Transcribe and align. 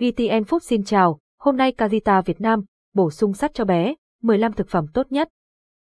VTN 0.00 0.42
Food 0.42 0.58
xin 0.58 0.84
chào, 0.84 1.18
hôm 1.38 1.56
nay 1.56 1.72
Carita 1.72 2.20
Việt 2.20 2.40
Nam 2.40 2.64
bổ 2.94 3.10
sung 3.10 3.34
sắt 3.34 3.54
cho 3.54 3.64
bé, 3.64 3.94
15 4.22 4.52
thực 4.52 4.68
phẩm 4.68 4.86
tốt 4.94 5.06
nhất. 5.12 5.28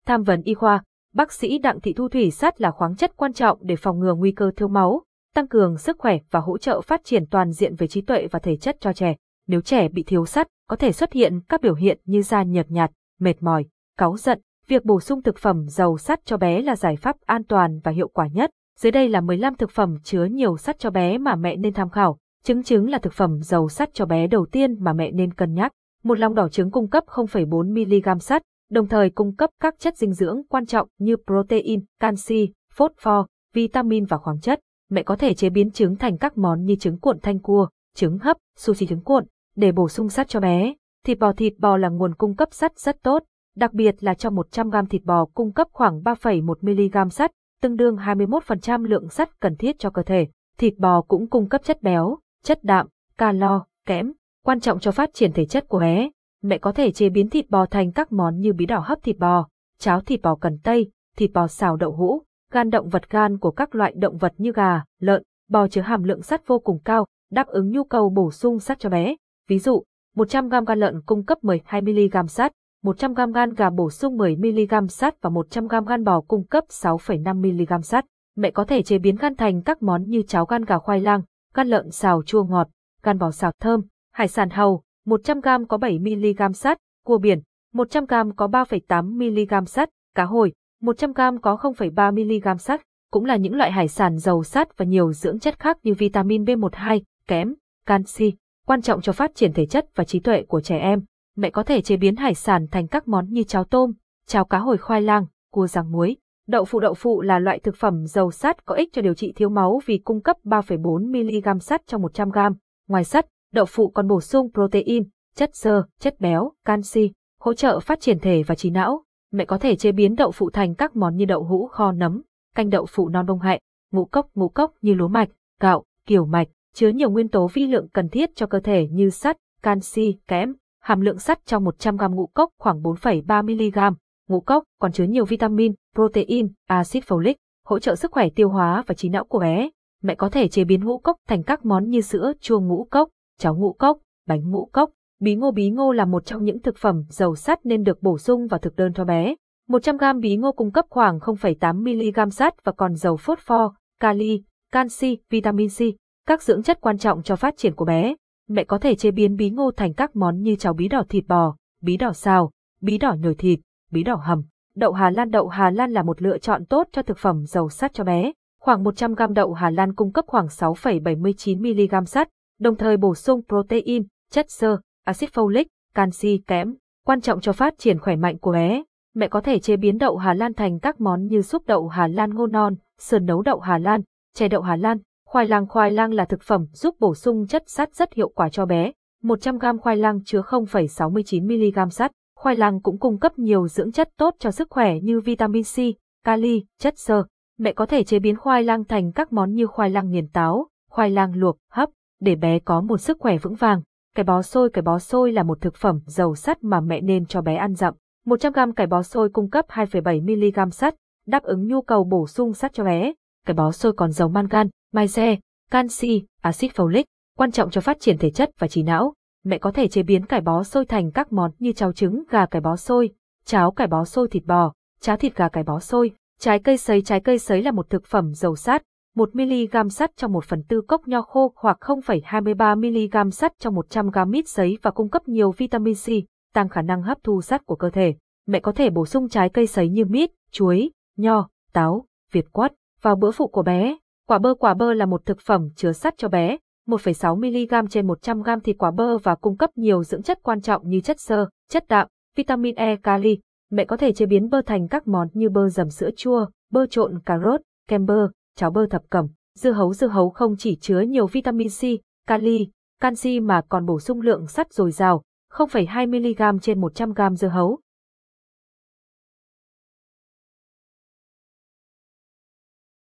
Tham 0.05 0.23
vấn 0.23 0.41
y 0.41 0.53
khoa, 0.53 0.83
bác 1.13 1.31
sĩ 1.31 1.57
Đặng 1.57 1.79
Thị 1.79 1.93
Thu 1.93 2.09
Thủy 2.09 2.31
sắt 2.31 2.61
là 2.61 2.71
khoáng 2.71 2.95
chất 2.95 3.17
quan 3.17 3.33
trọng 3.33 3.59
để 3.61 3.75
phòng 3.75 3.99
ngừa 3.99 4.13
nguy 4.13 4.31
cơ 4.31 4.51
thiếu 4.55 4.67
máu, 4.67 5.03
tăng 5.35 5.47
cường 5.47 5.77
sức 5.77 5.97
khỏe 5.99 6.17
và 6.31 6.39
hỗ 6.39 6.57
trợ 6.57 6.81
phát 6.81 7.01
triển 7.03 7.25
toàn 7.25 7.51
diện 7.51 7.75
về 7.75 7.87
trí 7.87 8.01
tuệ 8.01 8.27
và 8.31 8.39
thể 8.39 8.57
chất 8.57 8.77
cho 8.79 8.93
trẻ. 8.93 9.15
Nếu 9.47 9.61
trẻ 9.61 9.89
bị 9.89 10.03
thiếu 10.03 10.25
sắt, 10.25 10.47
có 10.69 10.75
thể 10.75 10.91
xuất 10.91 11.13
hiện 11.13 11.39
các 11.49 11.61
biểu 11.61 11.75
hiện 11.75 11.99
như 12.05 12.21
da 12.21 12.43
nhợt 12.43 12.71
nhạt, 12.71 12.91
mệt 13.19 13.43
mỏi, 13.43 13.65
cáu 13.97 14.17
giận. 14.17 14.41
Việc 14.67 14.85
bổ 14.85 14.99
sung 14.99 15.23
thực 15.23 15.37
phẩm 15.37 15.67
giàu 15.67 15.97
sắt 15.97 16.25
cho 16.25 16.37
bé 16.37 16.61
là 16.61 16.75
giải 16.75 16.95
pháp 16.95 17.15
an 17.25 17.43
toàn 17.43 17.79
và 17.83 17.91
hiệu 17.91 18.07
quả 18.07 18.27
nhất. 18.27 18.49
Dưới 18.79 18.91
đây 18.91 19.09
là 19.09 19.21
15 19.21 19.55
thực 19.55 19.71
phẩm 19.71 19.97
chứa 20.03 20.25
nhiều 20.25 20.57
sắt 20.57 20.79
cho 20.79 20.89
bé 20.89 21.17
mà 21.17 21.35
mẹ 21.35 21.55
nên 21.55 21.73
tham 21.73 21.89
khảo. 21.89 22.17
Trứng 22.43 22.63
trứng 22.63 22.89
là 22.89 22.97
thực 22.97 23.13
phẩm 23.13 23.41
giàu 23.41 23.69
sắt 23.69 23.93
cho 23.93 24.05
bé 24.05 24.27
đầu 24.27 24.45
tiên 24.51 24.75
mà 24.79 24.93
mẹ 24.93 25.11
nên 25.11 25.33
cân 25.33 25.53
nhắc. 25.53 25.71
Một 26.03 26.19
lòng 26.19 26.35
đỏ 26.35 26.49
trứng 26.49 26.71
cung 26.71 26.89
cấp 26.89 27.03
0,4mg 27.07 28.19
sắt, 28.19 28.41
đồng 28.71 28.87
thời 28.87 29.09
cung 29.09 29.35
cấp 29.35 29.49
các 29.61 29.75
chất 29.79 29.97
dinh 29.97 30.13
dưỡng 30.13 30.41
quan 30.49 30.65
trọng 30.65 30.87
như 30.99 31.15
protein, 31.27 31.85
canxi, 31.99 32.53
phosphor, 32.73 33.25
vitamin 33.53 34.05
và 34.05 34.17
khoáng 34.17 34.39
chất. 34.39 34.59
Mẹ 34.89 35.03
có 35.03 35.15
thể 35.15 35.33
chế 35.33 35.49
biến 35.49 35.71
trứng 35.71 35.95
thành 35.95 36.17
các 36.17 36.37
món 36.37 36.63
như 36.63 36.75
trứng 36.75 36.99
cuộn 36.99 37.19
thanh 37.19 37.39
cua, 37.39 37.67
trứng 37.95 38.17
hấp, 38.17 38.37
sushi 38.57 38.87
trứng 38.87 39.03
cuộn 39.03 39.25
để 39.55 39.71
bổ 39.71 39.89
sung 39.89 40.09
sắt 40.09 40.27
cho 40.27 40.39
bé. 40.39 40.73
Thịt 41.05 41.19
bò 41.19 41.33
thịt 41.33 41.53
bò 41.59 41.77
là 41.77 41.89
nguồn 41.89 42.15
cung 42.15 42.35
cấp 42.35 42.49
sắt 42.51 42.79
rất 42.79 43.03
tốt, 43.03 43.23
đặc 43.55 43.73
biệt 43.73 43.95
là 43.99 44.13
cho 44.13 44.29
100 44.29 44.69
g 44.69 44.75
thịt 44.89 45.03
bò 45.03 45.25
cung 45.25 45.53
cấp 45.53 45.67
khoảng 45.71 46.01
3,1 46.01 47.05
mg 47.05 47.09
sắt, 47.09 47.31
tương 47.61 47.75
đương 47.75 47.95
21% 47.95 48.83
lượng 48.83 49.09
sắt 49.09 49.39
cần 49.39 49.55
thiết 49.55 49.79
cho 49.79 49.89
cơ 49.89 50.03
thể. 50.03 50.27
Thịt 50.57 50.73
bò 50.77 51.01
cũng 51.01 51.29
cung 51.29 51.49
cấp 51.49 51.61
chất 51.63 51.81
béo, 51.81 52.17
chất 52.47 52.63
đạm, 52.63 52.87
calo, 53.17 53.65
kẽm, 53.85 54.11
quan 54.43 54.59
trọng 54.59 54.79
cho 54.79 54.91
phát 54.91 55.09
triển 55.13 55.33
thể 55.33 55.45
chất 55.45 55.67
của 55.67 55.79
bé. 55.79 56.09
Mẹ 56.43 56.57
có 56.57 56.71
thể 56.71 56.91
chế 56.91 57.09
biến 57.09 57.29
thịt 57.29 57.49
bò 57.49 57.65
thành 57.65 57.91
các 57.91 58.11
món 58.11 58.39
như 58.39 58.53
bí 58.53 58.65
đỏ 58.65 58.79
hấp 58.79 59.03
thịt 59.03 59.17
bò, 59.17 59.47
cháo 59.79 60.01
thịt 60.01 60.21
bò 60.21 60.35
cần 60.35 60.57
tây, 60.63 60.91
thịt 61.17 61.31
bò 61.33 61.47
xào 61.47 61.75
đậu 61.75 61.91
hũ, 61.91 62.21
gan 62.51 62.69
động 62.69 62.89
vật 62.89 63.09
gan 63.09 63.37
của 63.37 63.51
các 63.51 63.75
loại 63.75 63.93
động 63.95 64.17
vật 64.17 64.33
như 64.37 64.51
gà, 64.51 64.83
lợn, 64.99 65.23
bò 65.49 65.67
chứa 65.67 65.81
hàm 65.81 66.03
lượng 66.03 66.21
sắt 66.21 66.47
vô 66.47 66.59
cùng 66.59 66.79
cao, 66.85 67.05
đáp 67.31 67.47
ứng 67.47 67.71
nhu 67.71 67.83
cầu 67.83 68.09
bổ 68.09 68.31
sung 68.31 68.59
sắt 68.59 68.79
cho 68.79 68.89
bé. 68.89 69.15
Ví 69.47 69.59
dụ, 69.59 69.83
100g 70.15 70.65
gan 70.65 70.79
lợn 70.79 71.01
cung 71.05 71.25
cấp 71.25 71.37
12mg 71.41 72.27
sắt, 72.27 72.51
100g 72.83 73.31
gan 73.31 73.53
gà 73.53 73.69
bổ 73.69 73.89
sung 73.89 74.17
10mg 74.17 74.87
sắt 74.87 75.21
và 75.21 75.29
100g 75.29 75.83
gan 75.83 76.03
bò 76.03 76.21
cung 76.21 76.43
cấp 76.43 76.63
6,5mg 76.69 77.81
sắt. 77.81 78.05
Mẹ 78.35 78.51
có 78.51 78.63
thể 78.63 78.83
chế 78.83 78.97
biến 78.97 79.15
gan 79.15 79.35
thành 79.35 79.61
các 79.61 79.83
món 79.83 80.03
như 80.03 80.21
cháo 80.21 80.45
gan 80.45 80.65
gà 80.65 80.77
khoai 80.77 80.99
lang, 80.99 81.21
gan 81.57 81.67
lợn 81.67 81.91
xào 81.91 82.23
chua 82.23 82.43
ngọt, 82.43 82.67
gan 83.03 83.19
bò 83.19 83.31
xào 83.31 83.51
thơm, 83.59 83.81
hải 84.13 84.27
sản 84.27 84.49
hầu, 84.49 84.83
100g 85.05 85.65
có 85.65 85.77
7mg 85.77 86.51
sắt, 86.51 86.77
cua 87.05 87.17
biển, 87.17 87.41
100g 87.73 88.31
có 88.35 88.47
3,8mg 88.47 89.65
sắt, 89.65 89.89
cá 90.15 90.23
hồi, 90.23 90.53
100g 90.81 91.39
có 91.39 91.55
0,3mg 91.55 92.57
sắt, 92.57 92.81
cũng 93.11 93.25
là 93.25 93.35
những 93.35 93.55
loại 93.55 93.71
hải 93.71 93.87
sản 93.87 94.17
giàu 94.17 94.43
sắt 94.43 94.77
và 94.77 94.85
nhiều 94.85 95.13
dưỡng 95.13 95.39
chất 95.39 95.59
khác 95.59 95.77
như 95.83 95.93
vitamin 95.93 96.43
B12, 96.43 97.01
kẽm, 97.27 97.53
canxi, 97.85 98.33
quan 98.65 98.81
trọng 98.81 99.01
cho 99.01 99.13
phát 99.13 99.35
triển 99.35 99.53
thể 99.53 99.65
chất 99.65 99.85
và 99.95 100.03
trí 100.03 100.19
tuệ 100.19 100.43
của 100.43 100.61
trẻ 100.61 100.77
em. 100.77 101.01
Mẹ 101.35 101.49
có 101.49 101.63
thể 101.63 101.81
chế 101.81 101.97
biến 101.97 102.15
hải 102.15 102.35
sản 102.35 102.67
thành 102.71 102.87
các 102.87 103.07
món 103.07 103.29
như 103.29 103.43
cháo 103.43 103.63
tôm, 103.63 103.93
cháo 104.27 104.45
cá 104.45 104.57
hồi 104.57 104.77
khoai 104.77 105.01
lang, 105.01 105.25
cua 105.51 105.67
rang 105.67 105.91
muối. 105.91 106.17
Đậu 106.47 106.65
phụ 106.65 106.79
đậu 106.79 106.93
phụ 106.93 107.21
là 107.21 107.39
loại 107.39 107.59
thực 107.59 107.75
phẩm 107.75 108.05
giàu 108.05 108.31
sắt 108.31 108.65
có 108.65 108.75
ích 108.75 108.89
cho 108.93 109.01
điều 109.01 109.13
trị 109.13 109.33
thiếu 109.35 109.49
máu 109.49 109.81
vì 109.85 109.97
cung 109.97 110.21
cấp 110.21 110.37
3,4mg 110.43 111.59
sắt 111.59 111.87
trong 111.87 112.01
100g. 112.01 112.53
Ngoài 112.87 113.03
sắt, 113.03 113.25
đậu 113.53 113.65
phụ 113.65 113.89
còn 113.89 114.07
bổ 114.07 114.21
sung 114.21 114.51
protein, 114.53 115.03
chất 115.35 115.55
xơ, 115.55 115.83
chất 115.99 116.19
béo, 116.19 116.51
canxi, 116.65 117.11
hỗ 117.39 117.53
trợ 117.53 117.79
phát 117.79 117.99
triển 117.99 118.19
thể 118.19 118.43
và 118.43 118.55
trí 118.55 118.69
não. 118.69 119.03
Mẹ 119.31 119.45
có 119.45 119.57
thể 119.57 119.75
chế 119.75 119.91
biến 119.91 120.15
đậu 120.15 120.31
phụ 120.31 120.49
thành 120.49 120.75
các 120.75 120.95
món 120.95 121.15
như 121.15 121.25
đậu 121.25 121.43
hũ 121.43 121.67
kho 121.67 121.91
nấm, 121.91 122.21
canh 122.55 122.69
đậu 122.69 122.85
phụ 122.85 123.09
non 123.09 123.25
bông 123.25 123.39
hạnh, 123.39 123.59
ngũ 123.91 124.05
cốc 124.05 124.27
ngũ 124.35 124.49
cốc 124.49 124.73
như 124.81 124.93
lúa 124.93 125.07
mạch, 125.07 125.29
gạo, 125.59 125.83
kiểu 126.05 126.25
mạch, 126.25 126.47
chứa 126.73 126.89
nhiều 126.89 127.09
nguyên 127.09 127.29
tố 127.29 127.47
vi 127.53 127.67
lượng 127.67 127.87
cần 127.93 128.09
thiết 128.09 128.29
cho 128.35 128.45
cơ 128.45 128.59
thể 128.59 128.87
như 128.91 129.09
sắt, 129.09 129.37
canxi, 129.61 130.17
kẽm. 130.27 130.53
Hàm 130.81 131.01
lượng 131.01 131.19
sắt 131.19 131.45
trong 131.45 131.65
100g 131.65 132.15
ngũ 132.15 132.27
cốc 132.27 132.49
khoảng 132.57 132.81
4,3mg. 132.81 133.93
Ngũ 134.27 134.39
cốc 134.39 134.63
còn 134.79 134.91
chứa 134.91 135.03
nhiều 135.03 135.25
vitamin, 135.25 135.73
protein, 135.95 136.47
axit 136.67 137.03
folic, 137.03 137.35
hỗ 137.65 137.79
trợ 137.79 137.95
sức 137.95 138.11
khỏe 138.11 138.29
tiêu 138.29 138.49
hóa 138.49 138.83
và 138.87 138.95
trí 138.95 139.09
não 139.09 139.25
của 139.25 139.39
bé. 139.39 139.69
Mẹ 140.03 140.15
có 140.15 140.29
thể 140.29 140.47
chế 140.47 140.63
biến 140.63 140.85
ngũ 140.85 140.97
cốc 140.97 141.17
thành 141.27 141.43
các 141.43 141.65
món 141.65 141.89
như 141.89 142.01
sữa 142.01 142.33
chua 142.41 142.59
ngũ 142.59 142.87
cốc, 142.91 143.09
cháo 143.39 143.55
ngũ 143.55 143.73
cốc, 143.73 143.97
bánh 144.27 144.51
ngũ 144.51 144.65
cốc. 144.65 144.89
Bí 145.19 145.35
ngô 145.35 145.51
bí 145.51 145.69
ngô 145.69 145.91
là 145.91 146.05
một 146.05 146.25
trong 146.25 146.43
những 146.43 146.61
thực 146.61 146.77
phẩm 146.77 147.03
giàu 147.09 147.35
sắt 147.35 147.65
nên 147.65 147.83
được 147.83 148.01
bổ 148.01 148.17
sung 148.17 148.47
vào 148.47 148.59
thực 148.59 148.75
đơn 148.75 148.93
cho 148.93 149.05
bé. 149.05 149.35
100g 149.69 150.19
bí 150.19 150.37
ngô 150.37 150.51
cung 150.51 150.71
cấp 150.71 150.85
khoảng 150.89 151.19
0,8mg 151.19 152.29
sắt 152.29 152.63
và 152.63 152.71
còn 152.71 152.95
giàu 152.95 153.17
phosphor, 153.17 153.71
kali, 153.99 154.43
canxi, 154.71 155.17
vitamin 155.29 155.69
C, 155.69 155.79
các 156.27 156.43
dưỡng 156.43 156.63
chất 156.63 156.81
quan 156.81 156.97
trọng 156.97 157.23
cho 157.23 157.35
phát 157.35 157.57
triển 157.57 157.75
của 157.75 157.85
bé. 157.85 158.15
Mẹ 158.49 158.63
có 158.63 158.77
thể 158.77 158.95
chế 158.95 159.11
biến 159.11 159.35
bí 159.35 159.49
ngô 159.49 159.71
thành 159.71 159.93
các 159.93 160.15
món 160.15 160.41
như 160.41 160.55
cháo 160.55 160.73
bí 160.73 160.87
đỏ 160.87 161.03
thịt 161.09 161.27
bò, 161.27 161.55
bí 161.81 161.97
đỏ 161.97 162.13
xào, 162.13 162.51
bí 162.81 162.97
đỏ 162.97 163.15
nhồi 163.19 163.35
thịt, 163.35 163.59
bí 163.91 164.03
đỏ 164.03 164.15
hầm. 164.15 164.41
Đậu 164.75 164.91
Hà 164.91 165.09
Lan 165.09 165.31
Đậu 165.31 165.47
Hà 165.47 165.69
Lan 165.69 165.91
là 165.91 166.03
một 166.03 166.21
lựa 166.21 166.37
chọn 166.37 166.65
tốt 166.65 166.87
cho 166.91 167.01
thực 167.01 167.17
phẩm 167.17 167.45
giàu 167.45 167.69
sắt 167.69 167.93
cho 167.93 168.03
bé. 168.03 168.31
Khoảng 168.61 168.83
100g 168.83 169.33
đậu 169.33 169.53
Hà 169.53 169.69
Lan 169.69 169.95
cung 169.95 170.11
cấp 170.11 170.25
khoảng 170.27 170.47
6,79mg 170.47 172.05
sắt, 172.05 172.29
đồng 172.59 172.75
thời 172.75 172.97
bổ 172.97 173.15
sung 173.15 173.41
protein, 173.47 174.03
chất 174.31 174.51
xơ, 174.51 174.77
axit 175.05 175.29
folic, 175.33 175.65
canxi, 175.93 176.43
kẽm, 176.47 176.75
quan 177.05 177.21
trọng 177.21 177.41
cho 177.41 177.53
phát 177.53 177.73
triển 177.77 177.99
khỏe 177.99 178.15
mạnh 178.15 178.37
của 178.37 178.51
bé. 178.51 178.83
Mẹ 179.15 179.27
có 179.27 179.41
thể 179.41 179.59
chế 179.59 179.77
biến 179.77 179.97
đậu 179.97 180.17
Hà 180.17 180.33
Lan 180.33 180.53
thành 180.53 180.79
các 180.79 181.01
món 181.01 181.27
như 181.27 181.41
súp 181.41 181.65
đậu 181.65 181.87
Hà 181.87 182.07
Lan 182.07 182.33
ngô 182.33 182.47
non, 182.47 182.75
sườn 182.99 183.25
nấu 183.25 183.41
đậu 183.41 183.59
Hà 183.59 183.77
Lan, 183.77 184.01
chè 184.35 184.47
đậu 184.47 184.61
Hà 184.61 184.75
Lan. 184.75 184.97
Khoai 185.27 185.47
lang 185.47 185.67
khoai 185.67 185.91
lang 185.91 186.13
là 186.13 186.25
thực 186.25 186.41
phẩm 186.41 186.65
giúp 186.73 186.95
bổ 186.99 187.15
sung 187.15 187.47
chất 187.47 187.63
sắt 187.67 187.93
rất 187.95 188.13
hiệu 188.13 188.29
quả 188.29 188.49
cho 188.49 188.65
bé. 188.65 188.91
100g 189.23 189.77
khoai 189.77 189.97
lang 189.97 190.19
chứa 190.25 190.41
0,69mg 190.41 191.89
sắt. 191.89 192.11
Khoai 192.37 192.55
lang 192.55 192.81
cũng 192.81 192.99
cung 192.99 193.19
cấp 193.19 193.39
nhiều 193.39 193.67
dưỡng 193.67 193.91
chất 193.91 194.09
tốt 194.17 194.35
cho 194.39 194.51
sức 194.51 194.67
khỏe 194.69 194.99
như 195.03 195.19
vitamin 195.19 195.63
C, 195.63 195.75
kali, 196.23 196.65
chất 196.79 196.99
xơ. 196.99 197.23
Mẹ 197.59 197.73
có 197.73 197.85
thể 197.85 198.03
chế 198.03 198.19
biến 198.19 198.37
khoai 198.37 198.63
lang 198.63 198.83
thành 198.83 199.11
các 199.11 199.33
món 199.33 199.53
như 199.53 199.67
khoai 199.67 199.89
lang 199.89 200.09
nghiền 200.09 200.27
táo, 200.27 200.67
khoai 200.89 201.09
lang 201.09 201.35
luộc, 201.35 201.57
hấp, 201.71 201.89
để 202.21 202.35
bé 202.35 202.59
có 202.59 202.81
một 202.81 202.97
sức 202.97 203.17
khỏe 203.19 203.37
vững 203.37 203.55
vàng. 203.55 203.81
Cải 204.15 204.23
bó 204.23 204.41
xôi 204.41 204.69
Cải 204.69 204.81
bó 204.81 204.99
xôi 204.99 205.31
là 205.31 205.43
một 205.43 205.61
thực 205.61 205.75
phẩm 205.75 205.99
giàu 206.05 206.35
sắt 206.35 206.63
mà 206.63 206.79
mẹ 206.79 207.01
nên 207.01 207.25
cho 207.25 207.41
bé 207.41 207.55
ăn 207.55 207.75
dặm. 207.75 207.93
100g 208.25 208.73
cải 208.73 208.87
bó 208.87 209.03
xôi 209.03 209.29
cung 209.29 209.49
cấp 209.49 209.65
2,7mg 209.69 210.69
sắt, 210.69 210.95
đáp 211.27 211.43
ứng 211.43 211.67
nhu 211.67 211.81
cầu 211.81 212.03
bổ 212.03 212.27
sung 212.27 212.53
sắt 212.53 212.73
cho 212.73 212.83
bé. 212.83 213.13
Cải 213.45 213.53
bó 213.53 213.71
xôi 213.71 213.93
còn 213.93 214.11
giàu 214.11 214.29
mangan, 214.29 214.69
magie, 214.93 215.35
canxi, 215.71 216.25
axit 216.41 216.71
folic, 216.71 217.03
quan 217.37 217.51
trọng 217.51 217.69
cho 217.69 217.81
phát 217.81 217.99
triển 217.99 218.17
thể 218.17 218.29
chất 218.29 218.49
và 218.59 218.67
trí 218.67 218.83
não. 218.83 219.13
Mẹ 219.47 219.57
có 219.57 219.71
thể 219.71 219.87
chế 219.87 220.03
biến 220.03 220.25
cải 220.25 220.41
bó 220.41 220.63
xôi 220.63 220.85
thành 220.85 221.11
các 221.11 221.33
món 221.33 221.51
như 221.59 221.71
cháo 221.71 221.93
trứng 221.93 222.23
gà 222.29 222.45
cải 222.45 222.61
bó 222.61 222.75
xôi, 222.75 223.09
cháo 223.45 223.71
cải 223.71 223.87
bó 223.87 224.05
xôi 224.05 224.27
thịt 224.27 224.45
bò, 224.45 224.73
cháo 224.99 225.17
thịt 225.17 225.35
gà 225.35 225.49
cải 225.49 225.63
bó 225.63 225.79
xôi. 225.79 226.11
Trái 226.39 226.59
cây 226.59 226.77
sấy 226.77 227.01
Trái 227.01 227.19
cây 227.19 227.39
sấy 227.39 227.63
là 227.63 227.71
một 227.71 227.89
thực 227.89 228.05
phẩm 228.05 228.33
giàu 228.33 228.55
sắt, 228.55 228.83
1mg 229.15 229.89
sắt 229.89 230.11
trong 230.17 230.31
1 230.31 230.45
phần 230.45 230.63
tư 230.63 230.81
cốc 230.87 231.07
nho 231.07 231.21
khô 231.21 231.53
hoặc 231.55 231.77
0,23mg 231.81 233.29
sắt 233.29 233.53
trong 233.59 233.75
100g 233.75 234.29
mít 234.29 234.47
sấy 234.47 234.77
và 234.81 234.91
cung 234.91 235.09
cấp 235.09 235.27
nhiều 235.27 235.51
vitamin 235.51 235.95
C, 235.95 236.07
tăng 236.53 236.69
khả 236.69 236.81
năng 236.81 237.03
hấp 237.03 237.17
thu 237.23 237.41
sắt 237.41 237.65
của 237.65 237.75
cơ 237.75 237.89
thể. 237.89 238.15
Mẹ 238.47 238.59
có 238.59 238.71
thể 238.71 238.89
bổ 238.89 239.05
sung 239.05 239.29
trái 239.29 239.49
cây 239.49 239.67
sấy 239.67 239.89
như 239.89 240.05
mít, 240.05 240.31
chuối, 240.51 240.91
nho, 241.17 241.49
táo, 241.73 242.05
việt 242.31 242.51
quất 242.51 242.73
vào 243.01 243.15
bữa 243.15 243.31
phụ 243.31 243.47
của 243.47 243.63
bé. 243.63 243.97
Quả 244.27 244.39
bơ 244.39 244.53
Quả 244.53 244.73
bơ 244.73 244.93
là 244.93 245.05
một 245.05 245.25
thực 245.25 245.39
phẩm 245.41 245.69
chứa 245.75 245.91
sắt 245.91 246.17
cho 246.17 246.29
bé, 246.29 246.57
1,6mg 246.87 247.87
trên 247.87 248.07
100g 248.07 248.59
thịt 248.59 248.75
quả 248.79 248.91
bơ 248.91 249.17
và 249.17 249.35
cung 249.35 249.57
cấp 249.57 249.69
nhiều 249.75 250.03
dưỡng 250.03 250.23
chất 250.23 250.39
quan 250.43 250.61
trọng 250.61 250.89
như 250.89 250.99
chất 250.99 251.19
xơ, 251.19 251.49
chất 251.69 251.87
đạm, 251.87 252.07
vitamin 252.35 252.75
E, 252.75 252.95
kali. 252.95 253.39
Mẹ 253.71 253.85
có 253.85 253.97
thể 253.97 254.13
chế 254.13 254.25
biến 254.25 254.49
bơ 254.49 254.61
thành 254.65 254.87
các 254.87 255.07
món 255.07 255.27
như 255.33 255.49
bơ 255.49 255.69
dầm 255.69 255.89
sữa 255.89 256.09
chua, 256.17 256.45
bơ 256.71 256.85
trộn 256.85 257.19
cà 257.25 257.39
rốt, 257.45 257.61
kem 257.87 258.05
bơ, 258.05 258.29
cháo 258.55 258.71
bơ 258.71 258.85
thập 258.85 259.01
cẩm. 259.09 259.27
Dưa 259.55 259.71
hấu 259.71 259.93
Dưa 259.93 260.07
hấu 260.07 260.29
không 260.29 260.55
chỉ 260.57 260.75
chứa 260.75 260.99
nhiều 261.01 261.27
vitamin 261.27 261.67
C, 261.67 261.81
kali, 262.27 262.67
canxi 263.01 263.39
mà 263.39 263.61
còn 263.69 263.85
bổ 263.85 263.99
sung 263.99 264.21
lượng 264.21 264.47
sắt 264.47 264.73
dồi 264.73 264.91
dào, 264.91 265.23
0,2mg 265.53 266.59
trên 266.59 266.81
100g 266.81 267.35
dưa 267.35 267.47
hấu. 267.47 267.79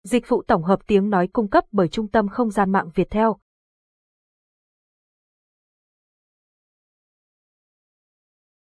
Dịch 0.03 0.29
vụ 0.29 0.43
tổng 0.47 0.63
hợp 0.63 0.79
tiếng 0.87 1.09
nói 1.09 1.27
cung 1.27 1.47
cấp 1.49 1.63
bởi 1.71 1.87
Trung 1.87 2.07
tâm 2.07 2.27
Không 2.27 2.49
gian 2.49 2.71
mạng 2.71 2.89
Việt 2.95 3.09
Theo. 3.09 3.37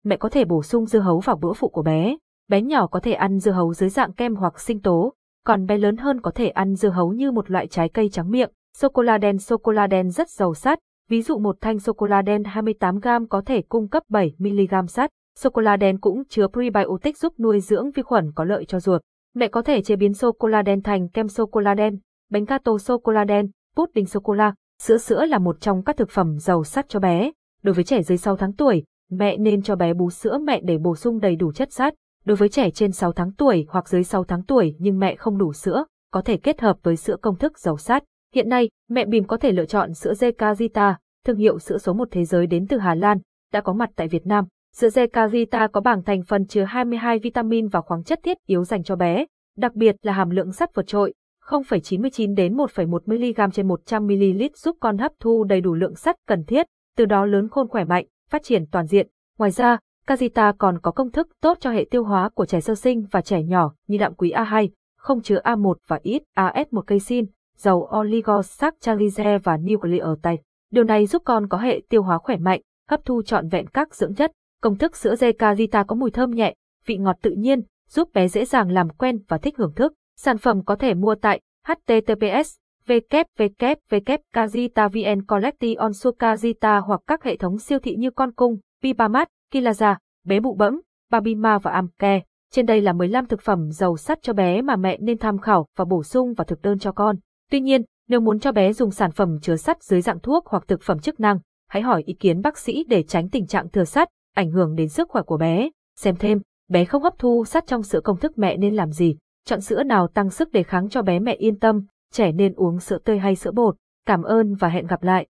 Mẹ 0.06 0.18
có 0.18 0.30
thể 0.30 0.46
bổ 0.46 0.64
sung 0.64 0.86
dưa 0.86 1.00
hấu 1.00 1.20
vào 1.20 1.36
bữa 1.36 1.54
phụ 1.54 1.70
của 1.70 1.84
bé. 1.84 2.18
Bé 2.48 2.62
nhỏ 2.62 2.88
có 2.88 3.00
thể 3.00 3.14
ăn 3.14 3.40
dưa 3.40 3.52
hấu 3.52 3.74
dưới 3.74 3.90
dạng 3.90 4.14
kem 4.14 4.36
hoặc 4.36 4.60
sinh 4.60 4.82
tố, 4.82 5.14
còn 5.46 5.66
bé 5.66 5.78
lớn 5.78 5.98
hơn 5.98 6.22
có 6.22 6.32
thể 6.32 6.50
ăn 6.50 6.76
dưa 6.76 6.90
hấu 6.90 7.14
như 7.14 7.32
một 7.32 7.52
loại 7.52 7.68
trái 7.68 7.90
cây 7.90 8.10
trắng 8.10 8.32
miệng. 8.32 8.50
Sô-cô-la 8.78 9.18
đen 9.18 9.38
Sô-cô-la 9.38 9.88
đen 9.88 10.12
rất 10.12 10.30
giàu 10.30 10.54
sắt, 10.54 10.80
Ví 11.10 11.22
dụ 11.22 11.38
một 11.38 11.58
thanh 11.62 11.80
sô-cô-la 11.80 12.22
đen 12.22 12.42
28g 12.42 13.28
có 13.28 13.42
thể 13.46 13.62
cung 13.62 13.88
cấp 13.88 14.04
7mg 14.10 14.88
sắt. 14.88 15.10
Sô-cô-la 15.40 15.78
đen 15.78 16.00
cũng 16.00 16.24
chứa 16.30 16.48
prebiotic 16.48 17.18
giúp 17.18 17.34
nuôi 17.40 17.60
dưỡng 17.60 17.92
vi 17.92 18.04
khuẩn 18.04 18.32
có 18.36 18.44
lợi 18.44 18.66
cho 18.66 18.80
ruột. 18.80 19.02
Mẹ 19.36 19.48
có 19.48 19.62
thể 19.62 19.82
chế 19.82 19.96
biến 19.96 20.14
sô-cô-la 20.14 20.62
đen 20.62 20.82
thành 20.82 21.10
kem 21.10 21.28
sô-cô-la 21.28 21.74
đen, 21.74 22.00
bánh 22.32 22.46
gato 22.46 22.78
sô-cô-la 22.78 23.24
đen, 23.24 23.48
pudding 23.76 24.06
sô-cô-la. 24.06 24.54
Sữa 24.82 24.98
sữa 24.98 25.26
là 25.26 25.40
một 25.40 25.62
trong 25.62 25.84
các 25.84 25.98
thực 25.98 26.10
phẩm 26.10 26.40
giàu 26.40 26.64
sắt 26.64 26.90
cho 26.90 27.00
bé. 27.00 27.32
Đối 27.64 27.74
với 27.74 27.84
trẻ 27.84 28.04
dưới 28.04 28.18
6 28.18 28.36
tháng 28.36 28.54
tuổi, 28.54 28.84
mẹ 29.10 29.38
nên 29.38 29.62
cho 29.62 29.76
bé 29.76 29.94
bú 29.94 30.10
sữa 30.10 30.38
mẹ 30.44 30.60
để 30.64 30.78
bổ 30.78 30.96
sung 30.96 31.20
đầy 31.20 31.36
đủ 31.36 31.52
chất 31.52 31.72
sắt. 31.72 31.94
Đối 32.26 32.38
với 32.38 32.50
trẻ 32.50 32.70
trên 32.70 32.92
6 32.92 33.12
tháng 33.12 33.32
tuổi 33.32 33.66
hoặc 33.70 33.90
dưới 33.90 34.04
6 34.04 34.24
tháng 34.24 34.44
tuổi 34.44 34.76
nhưng 34.80 35.00
mẹ 35.00 35.16
không 35.16 35.38
đủ 35.38 35.54
sữa, 35.54 35.86
có 36.12 36.22
thể 36.22 36.38
kết 36.38 36.62
hợp 36.62 36.78
với 36.84 36.96
sữa 36.96 37.16
công 37.22 37.38
thức 37.38 37.60
giàu 37.60 37.78
sắt. 37.78 38.04
Hiện 38.34 38.50
nay, 38.50 38.70
mẹ 38.90 39.06
bìm 39.06 39.24
có 39.24 39.38
thể 39.38 39.52
lựa 39.52 39.66
chọn 39.66 39.94
sữa 39.94 40.14
Zekazita, 40.14 40.94
thương 41.26 41.38
hiệu 41.38 41.60
sữa 41.60 41.78
số 41.78 41.94
1 41.94 42.08
thế 42.12 42.26
giới 42.26 42.48
đến 42.48 42.68
từ 42.68 42.78
Hà 42.78 42.96
Lan, 42.96 43.18
đã 43.54 43.62
có 43.62 43.74
mặt 43.74 43.90
tại 43.96 44.08
Việt 44.08 44.26
Nam. 44.26 44.46
Sữa 44.76 44.88
Zekazita 44.88 45.70
có 45.70 45.82
bảng 45.82 46.04
thành 46.04 46.24
phần 46.28 46.48
chứa 46.48 46.64
22 46.64 47.20
vitamin 47.20 47.68
và 47.68 47.82
khoáng 47.82 48.04
chất 48.04 48.20
thiết 48.24 48.38
yếu 48.48 48.64
dành 48.64 48.84
cho 48.84 48.96
bé, 48.96 49.26
đặc 49.58 49.74
biệt 49.76 49.96
là 50.02 50.14
hàm 50.14 50.30
lượng 50.30 50.52
sắt 50.52 50.76
vượt 50.76 50.88
trội, 50.88 51.14
0,99 51.46 52.36
đến 52.36 52.56
1,1 52.56 53.00
mg 53.06 53.52
trên 53.52 53.68
100 53.68 54.06
ml 54.06 54.44
giúp 54.56 54.78
con 54.80 54.98
hấp 54.98 55.12
thu 55.20 55.44
đầy 55.44 55.62
đủ 55.62 55.74
lượng 55.74 55.96
sắt 55.96 56.16
cần 56.28 56.44
thiết, 56.44 56.66
từ 56.98 57.06
đó 57.06 57.26
lớn 57.26 57.50
khôn 57.50 57.68
khỏe 57.68 57.84
mạnh, 57.84 58.06
phát 58.30 58.44
triển 58.44 58.66
toàn 58.72 58.88
diện. 58.88 59.08
Ngoài 59.38 59.52
ra, 59.52 59.78
Kajita 60.08 60.54
còn 60.58 60.80
có 60.80 60.92
công 60.92 61.12
thức 61.12 61.28
tốt 61.42 61.58
cho 61.62 61.72
hệ 61.72 61.86
tiêu 61.92 62.04
hóa 62.04 62.30
của 62.30 62.46
trẻ 62.46 62.62
sơ 62.62 62.76
sinh 62.76 63.06
và 63.12 63.22
trẻ 63.22 63.44
nhỏ 63.44 63.74
như 63.88 63.98
đạm 63.98 64.14
quý 64.14 64.32
A2, 64.32 64.70
không 64.98 65.22
chứa 65.22 65.40
A1 65.44 65.74
và 65.88 66.00
ít 66.04 66.24
AS1 66.36 66.82
casein, 66.82 67.26
dầu 67.58 67.90
oligosaccharide 68.00 69.38
và 69.38 69.58
nucleotide. 69.58 70.42
Điều 70.72 70.84
này 70.84 71.06
giúp 71.06 71.22
con 71.26 71.48
có 71.48 71.58
hệ 71.58 71.82
tiêu 71.90 72.04
hóa 72.04 72.18
khỏe 72.18 72.38
mạnh, 72.38 72.62
hấp 72.90 73.06
thu 73.06 73.22
trọn 73.22 73.50
vẹn 73.50 73.68
các 73.68 73.96
dưỡng 73.96 74.16
chất. 74.16 74.32
Công 74.62 74.78
thức 74.78 74.96
sữa 74.96 75.16
dê 75.16 75.32
Kajita 75.32 75.86
có 75.86 75.96
mùi 75.96 76.12
thơm 76.12 76.32
nhẹ, 76.32 76.54
vị 76.86 76.98
ngọt 76.98 77.16
tự 77.22 77.32
nhiên, 77.32 77.62
giúp 77.90 78.10
bé 78.14 78.28
dễ 78.28 78.46
dàng 78.46 78.72
làm 78.72 78.90
quen 78.90 79.20
và 79.28 79.38
thích 79.38 79.58
hưởng 79.58 79.74
thức. 79.74 79.94
Sản 80.18 80.38
phẩm 80.38 80.64
có 80.64 80.76
thể 80.76 80.94
mua 80.94 81.16
tại 81.16 81.42
https 81.68 82.56
www.kazitavn 82.88 85.26
Collection 85.28 85.92
Sukazita 85.92 86.82
hoặc 86.82 87.02
các 87.08 87.24
hệ 87.24 87.38
thống 87.38 87.58
siêu 87.58 87.80
thị 87.80 87.96
như 87.96 88.12
Con 88.12 88.32
Cung, 88.32 88.58
Pipamat, 88.84 89.28
Kilaza, 89.54 89.96
bé 90.26 90.40
bụ 90.40 90.56
bẫm, 90.56 90.82
Babima 91.12 91.60
và 91.60 91.72
Amke. 91.72 92.22
Trên 92.52 92.66
đây 92.66 92.82
là 92.82 92.94
15 92.94 93.26
thực 93.26 93.42
phẩm 93.42 93.72
giàu 93.72 93.98
sắt 93.98 94.22
cho 94.22 94.34
bé 94.34 94.62
mà 94.62 94.76
mẹ 94.76 94.98
nên 95.02 95.18
tham 95.18 95.38
khảo 95.38 95.68
và 95.78 95.86
bổ 95.86 96.04
sung 96.04 96.34
vào 96.34 96.46
thực 96.46 96.62
đơn 96.62 96.80
cho 96.80 96.92
con. 96.92 97.16
Tuy 97.52 97.60
nhiên, 97.60 97.82
nếu 98.08 98.20
muốn 98.20 98.40
cho 98.40 98.52
bé 98.52 98.74
dùng 98.74 98.92
sản 98.92 99.12
phẩm 99.12 99.38
chứa 99.42 99.56
sắt 99.56 99.84
dưới 99.84 100.02
dạng 100.02 100.20
thuốc 100.20 100.48
hoặc 100.48 100.64
thực 100.68 100.82
phẩm 100.82 101.00
chức 101.00 101.20
năng, 101.20 101.40
hãy 101.70 101.82
hỏi 101.82 102.04
ý 102.06 102.14
kiến 102.14 102.42
bác 102.42 102.58
sĩ 102.58 102.84
để 102.88 103.04
tránh 103.04 103.30
tình 103.30 103.48
trạng 103.48 103.70
thừa 103.70 103.84
sắt, 103.84 104.08
ảnh 104.36 104.52
hưởng 104.52 104.76
đến 104.76 104.90
sức 104.90 105.10
khỏe 105.10 105.22
của 105.22 105.38
bé. 105.38 105.70
Xem 105.96 106.16
thêm, 106.16 106.42
bé 106.70 106.86
không 106.86 107.04
hấp 107.04 107.14
thu 107.18 107.46
sắt 107.46 107.68
trong 107.68 107.84
sữa 107.84 108.00
công 108.04 108.20
thức 108.20 108.38
mẹ 108.38 108.58
nên 108.58 108.76
làm 108.76 108.92
gì? 108.92 109.16
Chọn 109.46 109.62
sữa 109.62 109.84
nào 109.84 110.08
tăng 110.08 110.30
sức 110.30 110.52
đề 110.52 110.64
kháng 110.64 110.90
cho 110.90 111.02
bé 111.02 111.20
mẹ 111.20 111.34
yên 111.34 111.60
tâm, 111.60 111.86
trẻ 112.16 112.32
nên 112.32 112.54
uống 112.54 112.80
sữa 112.80 112.98
tươi 113.06 113.20
hay 113.20 113.36
sữa 113.36 113.52
bột. 113.52 113.76
Cảm 114.06 114.24
ơn 114.24 114.56
và 114.56 114.68
hẹn 114.70 114.88
gặp 114.88 115.04
lại. 115.04 115.28